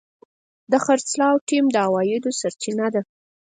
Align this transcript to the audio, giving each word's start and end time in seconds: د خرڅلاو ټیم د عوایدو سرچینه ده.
د 0.71 0.73
خرڅلاو 0.85 1.43
ټیم 1.49 1.65
د 1.71 1.75
عوایدو 1.85 2.29
سرچینه 2.41 2.87
ده. 2.93 3.01